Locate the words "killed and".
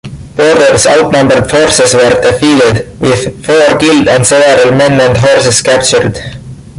3.77-4.25